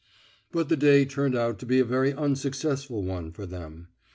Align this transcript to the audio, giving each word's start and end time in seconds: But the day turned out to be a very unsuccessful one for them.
But 0.51 0.67
the 0.67 0.75
day 0.77 1.05
turned 1.05 1.35
out 1.35 1.59
to 1.59 1.65
be 1.67 1.77
a 1.79 1.85
very 1.85 2.11
unsuccessful 2.11 3.03
one 3.03 3.31
for 3.31 3.45
them. 3.45 3.89